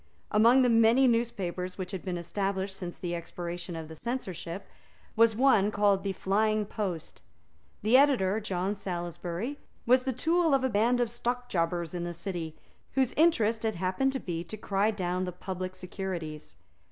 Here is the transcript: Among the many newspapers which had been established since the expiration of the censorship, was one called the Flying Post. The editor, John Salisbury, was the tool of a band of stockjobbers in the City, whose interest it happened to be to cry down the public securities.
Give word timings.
Among 0.31 0.63
the 0.63 0.69
many 0.69 1.07
newspapers 1.07 1.77
which 1.77 1.91
had 1.91 2.03
been 2.03 2.17
established 2.17 2.75
since 2.75 2.97
the 2.97 3.13
expiration 3.13 3.75
of 3.75 3.87
the 3.87 3.95
censorship, 3.95 4.67
was 5.15 5.35
one 5.35 5.69
called 5.69 6.01
the 6.03 6.11
Flying 6.13 6.65
Post. 6.65 7.21
The 7.83 7.95
editor, 7.97 8.39
John 8.39 8.73
Salisbury, 8.73 9.59
was 9.85 10.01
the 10.01 10.11
tool 10.11 10.55
of 10.55 10.63
a 10.63 10.69
band 10.69 11.01
of 11.01 11.09
stockjobbers 11.11 11.93
in 11.93 12.03
the 12.03 12.15
City, 12.15 12.55
whose 12.93 13.13
interest 13.13 13.63
it 13.63 13.75
happened 13.75 14.11
to 14.13 14.19
be 14.19 14.43
to 14.43 14.57
cry 14.57 14.89
down 14.89 15.25
the 15.25 15.31
public 15.31 15.75
securities. 15.75 16.55